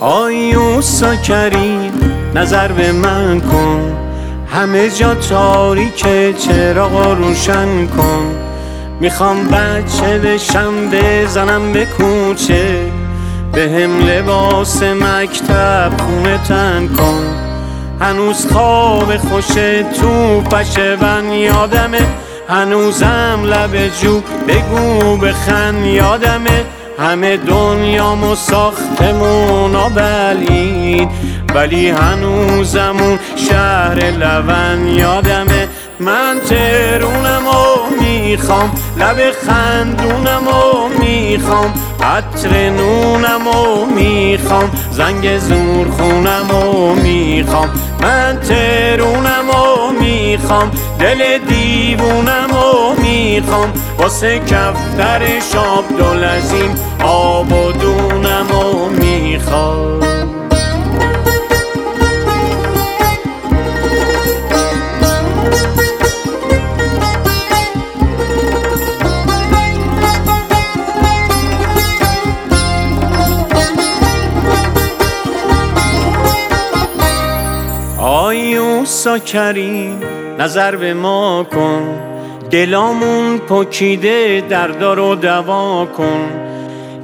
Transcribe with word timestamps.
آیوسا 0.00 1.16
کریم 1.16 1.92
نظر 2.34 2.72
به 2.72 2.92
من 2.92 3.40
کن. 3.40 3.96
همه 4.52 4.90
جا 4.90 5.14
تاریکه 5.14 6.34
چراغ 6.38 7.16
روشن 7.18 7.86
کن. 7.86 8.34
می‌خوام 9.00 9.48
بچه 9.48 10.18
بشم 10.18 10.90
بزنم 10.92 11.72
به 11.72 11.84
کوچه 11.84 12.78
به 13.52 13.62
هم 13.62 14.00
لباس 14.00 14.82
مکتب 14.82 15.92
خونه 15.98 16.38
تن 16.48 16.88
کن. 16.98 17.24
هنوز 18.00 18.46
خواب 18.52 19.16
خوش 19.16 19.48
تو 20.00 20.40
بن 21.00 21.24
یادمه. 21.32 22.06
هنوزم 22.48 23.40
لب 23.44 23.88
جو 24.02 24.20
بگو 24.48 25.16
بخن 25.16 25.84
یادمه. 25.84 26.64
همه 27.00 27.36
دنیامو 27.36 28.34
ساختمون 28.34 29.72
بلید 29.94 31.08
ولی 31.54 31.90
هنوزمون 31.90 33.18
شهر 33.36 34.10
لون 34.10 34.88
یادمه. 34.88 35.68
من 36.00 36.40
ترونم 36.48 37.46
و 37.46 37.94
می‌خوام 38.00 38.70
لب 38.98 39.16
خندونم 39.46 40.48
و 40.48 40.88
می‌خوام 40.98 41.74
عطر 42.02 42.70
نونم 42.70 43.46
و 43.46 43.86
می‌خوام 43.86 44.70
زنگ 44.90 45.38
زور 45.38 45.90
خونم 45.90 46.50
و 46.50 46.94
می‌خوام. 46.94 47.68
من 48.02 48.38
ترونم 48.40 49.50
و 49.50 49.92
می‌خوام 50.00 50.70
دل 50.98 51.38
دیوونم 51.48 52.29
می‌خوام 53.50 53.72
واسه 53.98 54.38
کفتر 54.38 55.40
شاب 55.52 55.84
دلزیم 55.98 56.74
آب 57.04 57.52
و 57.52 57.72
دونم 57.72 58.46
و 58.50 58.88
می‌خوام. 58.88 60.00
آیوسا 77.98 79.18
کریم 79.18 80.00
نظر 80.38 80.76
به 80.76 80.94
ما 80.94 81.46
کن. 81.54 82.10
دلامون 82.50 83.38
پکیده 83.38 84.44
دردار 84.48 84.96
رو 84.96 85.14
دوا 85.14 85.86
کن. 85.96 86.30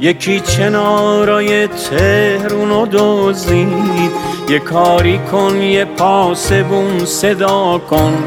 یکی 0.00 0.40
چنارای 0.40 1.66
تهرون 1.66 2.70
رو 2.70 2.86
دوزید 2.86 4.12
یه 4.48 4.58
کاری 4.58 5.18
کن 5.18 5.62
یه 5.62 5.84
پاسبون 5.84 7.04
صدا 7.04 7.78
کن. 7.78 8.24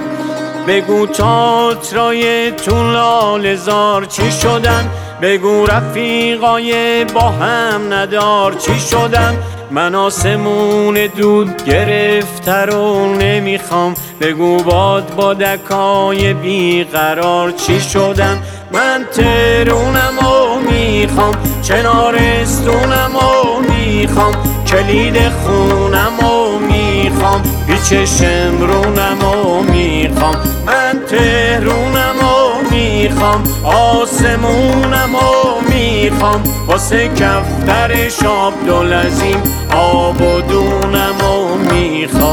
بگو 0.68 1.06
تاترای 1.08 2.52
تو 2.52 2.92
لالزار 2.92 4.06
چی 4.06 4.32
شدن؟ 4.32 4.90
بگو 5.22 5.66
رفیقای 5.66 7.06
با 7.06 7.22
هم 7.22 7.94
ندار 7.94 8.54
چی 8.54 8.80
شدن؟ 8.80 9.38
من 9.72 9.96
آسمون 9.96 11.08
دود 11.18 11.64
گرفته 11.64 12.54
رو 12.54 13.16
نمی‌خوام. 13.16 13.94
بگو 14.22 14.64
باد 14.64 15.16
با 15.16 15.34
دکای 15.34 16.34
بیقرار 16.34 17.52
چی 17.52 17.80
شدن 17.80 18.38
من 18.72 19.06
ترونم 19.14 20.20
و 20.20 20.60
می‌خوام 20.72 21.36
چنارستونم 21.62 23.12
و 23.16 23.60
می‌خوام 23.70 24.34
کلید 24.68 25.30
خونم 25.30 26.20
و 26.20 26.60
می‌خوام 26.60 27.44
پیچ 27.68 27.94
شمرونم 27.94 29.24
و 29.24 29.62
می‌خوام. 29.62 30.36
من 30.66 31.00
تهرونم 31.10 32.16
و 32.22 32.72
می‌خوام 32.72 33.44
آسمونم 33.64 35.16
و 35.16 35.62
می‌خوام 36.10 36.44
واسه 36.68 37.08
کفتر 37.08 38.10
شاب 38.10 38.54
دلزیم 38.68 39.44
آب 39.76 40.22
و 40.22 40.42
دونم 40.42 41.22
و 41.22 41.58
می‌خوام. 41.74 42.29